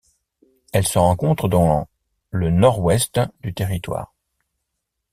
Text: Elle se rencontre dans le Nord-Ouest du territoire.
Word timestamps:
Elle 0.73 0.87
se 0.87 0.97
rencontre 0.97 1.47
dans 1.47 1.87
le 2.31 2.49
Nord-Ouest 2.49 3.19
du 3.41 3.53
territoire. 3.53 4.15